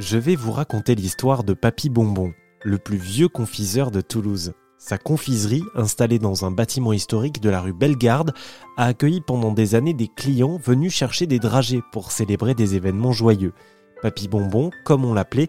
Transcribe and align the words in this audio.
Je 0.00 0.16
vais 0.16 0.34
vous 0.34 0.50
raconter 0.50 0.94
l'histoire 0.94 1.44
de 1.44 1.52
Papy 1.52 1.90
Bonbon, 1.90 2.32
le 2.64 2.78
plus 2.78 2.96
vieux 2.96 3.28
confiseur 3.28 3.90
de 3.90 4.00
Toulouse. 4.00 4.54
Sa 4.78 4.96
confiserie, 4.96 5.62
installée 5.74 6.18
dans 6.18 6.46
un 6.46 6.50
bâtiment 6.50 6.94
historique 6.94 7.42
de 7.42 7.50
la 7.50 7.60
rue 7.60 7.74
Bellegarde, 7.74 8.32
a 8.78 8.86
accueilli 8.86 9.20
pendant 9.20 9.52
des 9.52 9.74
années 9.74 9.92
des 9.92 10.08
clients 10.08 10.56
venus 10.56 10.94
chercher 10.94 11.26
des 11.26 11.38
dragées 11.38 11.82
pour 11.92 12.12
célébrer 12.12 12.54
des 12.54 12.76
événements 12.76 13.12
joyeux. 13.12 13.52
Papy 14.00 14.26
Bonbon, 14.26 14.70
comme 14.86 15.04
on 15.04 15.12
l'appelait, 15.12 15.48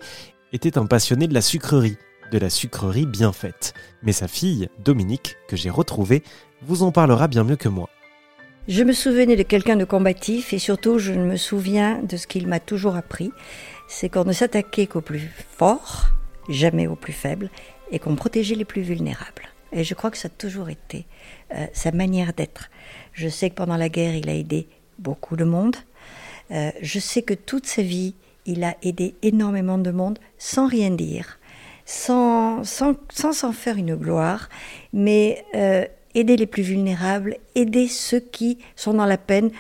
était 0.51 0.77
un 0.77 0.85
passionné 0.85 1.29
de 1.29 1.33
la 1.33 1.41
sucrerie, 1.41 1.95
de 2.33 2.37
la 2.37 2.49
sucrerie 2.49 3.05
bien 3.05 3.31
faite. 3.31 3.73
Mais 4.03 4.11
sa 4.11 4.27
fille, 4.27 4.67
Dominique, 4.83 5.37
que 5.47 5.55
j'ai 5.55 5.69
retrouvée, 5.69 6.23
vous 6.61 6.83
en 6.83 6.91
parlera 6.91 7.29
bien 7.29 7.45
mieux 7.45 7.55
que 7.55 7.69
moi. 7.69 7.87
Je 8.67 8.83
me 8.83 8.93
souvenais 8.93 9.35
de 9.35 9.43
quelqu'un 9.43 9.75
de 9.75 9.85
combatif 9.85 10.53
et 10.53 10.59
surtout 10.59 10.99
je 10.99 11.13
me 11.13 11.35
souviens 11.35 11.99
de 12.03 12.15
ce 12.15 12.27
qu'il 12.27 12.47
m'a 12.47 12.59
toujours 12.59 12.95
appris, 12.95 13.31
c'est 13.87 14.07
qu'on 14.07 14.23
ne 14.23 14.33
s'attaquait 14.33 14.85
qu'aux 14.85 15.01
plus 15.01 15.31
forts, 15.57 16.09
jamais 16.47 16.85
aux 16.85 16.95
plus 16.95 17.11
faibles, 17.13 17.49
et 17.91 17.97
qu'on 17.97 18.15
protégeait 18.15 18.55
les 18.55 18.65
plus 18.65 18.83
vulnérables. 18.83 19.49
Et 19.71 19.83
je 19.83 19.95
crois 19.95 20.11
que 20.11 20.17
ça 20.17 20.27
a 20.27 20.37
toujours 20.37 20.69
été 20.69 21.05
euh, 21.55 21.65
sa 21.73 21.91
manière 21.91 22.33
d'être. 22.33 22.69
Je 23.13 23.29
sais 23.29 23.49
que 23.49 23.55
pendant 23.55 23.77
la 23.77 23.89
guerre, 23.89 24.15
il 24.15 24.29
a 24.29 24.35
aidé 24.35 24.67
beaucoup 24.99 25.35
de 25.35 25.43
monde. 25.43 25.75
Euh, 26.51 26.71
je 26.81 26.99
sais 26.99 27.23
que 27.23 27.33
toute 27.33 27.65
sa 27.65 27.81
vie, 27.81 28.13
il 28.45 28.63
a 28.63 28.75
aidé 28.83 29.15
énormément 29.23 29.79
de 29.79 29.89
monde 29.89 30.19
sans 30.37 30.67
rien 30.67 30.91
dire, 30.91 31.39
sans 31.85 32.63
s'en 32.63 32.93
sans, 33.09 33.53
faire 33.53 33.77
une 33.77 33.95
gloire, 33.95 34.49
mais 34.93 35.45
euh, 35.55 35.85
aider 36.15 36.37
les 36.37 36.45
plus 36.45 36.63
vulnérables, 36.63 37.37
aider 37.55 37.87
ceux 37.87 38.19
qui 38.19 38.57
sont 38.75 38.93
dans 38.93 39.05
la 39.05 39.17
peine. 39.17 39.51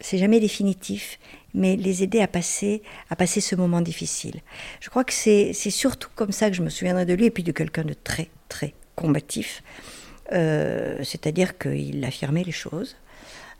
C'est 0.00 0.18
jamais 0.18 0.40
définitif, 0.40 1.18
mais 1.54 1.76
les 1.76 2.02
aider 2.02 2.20
à 2.20 2.26
passer, 2.26 2.82
à 3.10 3.16
passer 3.16 3.40
ce 3.40 3.54
moment 3.54 3.80
difficile. 3.80 4.40
Je 4.80 4.90
crois 4.90 5.04
que 5.04 5.12
c'est 5.12 5.52
surtout 5.52 6.10
comme 6.14 6.32
ça 6.32 6.50
que 6.50 6.56
je 6.56 6.62
me 6.62 6.70
souviendrai 6.70 7.06
de 7.06 7.14
lui, 7.14 7.26
et 7.26 7.30
puis 7.30 7.42
de 7.42 7.52
quelqu'un 7.52 7.84
de 7.84 7.94
très, 7.94 8.28
très 8.48 8.74
combatif. 8.96 9.62
Euh, 10.32 10.98
C'est-à-dire 11.04 11.58
qu'il 11.58 12.04
affirmait 12.04 12.44
les 12.44 12.52
choses. 12.52 12.96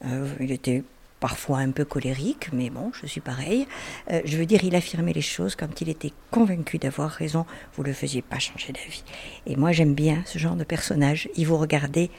Euh, 0.04 0.26
il 0.40 0.50
était 0.50 0.82
parfois 1.22 1.58
un 1.58 1.70
peu 1.70 1.84
colérique, 1.84 2.50
mais 2.52 2.68
bon, 2.68 2.90
je 3.00 3.06
suis 3.06 3.20
pareil. 3.20 3.68
Euh, 4.10 4.20
je 4.24 4.36
veux 4.36 4.44
dire, 4.44 4.64
il 4.64 4.74
affirmait 4.74 5.12
les 5.12 5.20
choses 5.22 5.54
quand 5.54 5.80
il 5.80 5.88
était 5.88 6.12
convaincu 6.32 6.78
d'avoir 6.78 7.10
raison. 7.10 7.46
Vous 7.74 7.84
ne 7.84 7.88
le 7.88 7.94
faisiez 7.94 8.22
pas 8.22 8.40
changer 8.40 8.72
d'avis. 8.72 9.04
Et 9.46 9.54
moi, 9.54 9.70
j'aime 9.70 9.94
bien 9.94 10.24
ce 10.26 10.40
genre 10.40 10.56
de 10.56 10.64
personnage. 10.64 11.28
Il 11.36 11.46
vous 11.46 11.56
regardait 11.58 12.10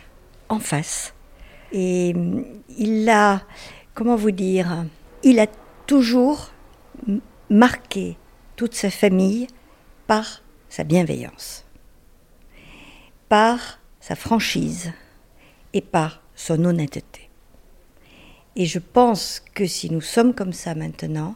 en 0.47 0.59
face. 0.59 1.13
Et 1.73 2.13
mm, 2.13 2.45
il 2.77 3.09
a, 3.09 3.41
comment 3.93 4.15
vous 4.15 4.31
dire, 4.31 4.85
il 5.21 5.41
a 5.41 5.47
toujours 5.85 6.53
marqué 7.49 8.17
toute 8.55 8.73
sa 8.73 8.89
famille 8.89 9.47
par 10.07 10.43
sa 10.69 10.85
bienveillance, 10.85 11.65
par 13.27 13.79
sa 13.99 14.15
franchise 14.15 14.93
et 15.73 15.81
par 15.81 16.21
son 16.35 16.63
honnêteté. 16.63 17.29
Et 18.55 18.65
je 18.65 18.79
pense 18.79 19.41
que 19.53 19.65
si 19.65 19.91
nous 19.91 20.01
sommes 20.01 20.33
comme 20.33 20.53
ça 20.53 20.75
maintenant, 20.75 21.35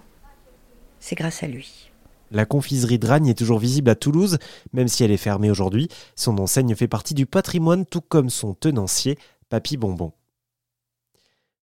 c'est 1.00 1.16
grâce 1.16 1.44
à 1.44 1.48
lui. 1.48 1.92
La 2.30 2.46
confiserie 2.46 3.00
Dragne 3.00 3.28
est 3.28 3.38
toujours 3.38 3.59
visible 3.59 3.90
à 3.90 3.96
Toulouse, 3.96 4.38
même 4.74 4.88
si 4.88 5.04
elle 5.04 5.12
est 5.12 5.18
fermée 5.18 5.50
aujourd'hui. 5.50 5.88
Son 6.16 6.38
enseigne 6.40 6.76
fait 6.76 6.88
partie 6.88 7.14
du 7.14 7.26
patrimoine, 7.26 7.86
tout 7.86 8.02
comme 8.02 8.30
son 8.30 8.54
tenancier, 8.54 9.18
Papy 9.50 9.78
Bonbon. 9.78 10.12